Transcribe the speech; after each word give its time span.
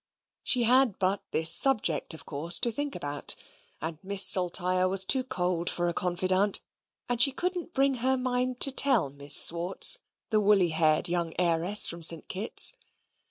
She 0.41 0.63
had 0.63 0.97
but 0.97 1.21
this 1.29 1.51
subject, 1.53 2.15
of 2.15 2.25
course, 2.25 2.57
to 2.57 2.71
think 2.71 2.95
about; 2.95 3.35
and 3.79 3.99
Miss 4.01 4.25
Saltire 4.25 4.87
was 4.89 5.05
too 5.05 5.23
cold 5.23 5.69
for 5.69 5.87
a 5.87 5.93
confidante, 5.93 6.59
and 7.07 7.21
she 7.21 7.31
couldn't 7.31 7.73
bring 7.75 7.93
her 8.01 8.17
mind 8.17 8.59
to 8.61 8.71
tell 8.71 9.11
Miss 9.11 9.35
Swartz, 9.35 9.99
the 10.31 10.41
woolly 10.41 10.69
haired 10.69 11.07
young 11.07 11.33
heiress 11.37 11.85
from 11.85 12.01
St. 12.01 12.27
Kitt's. 12.27 12.73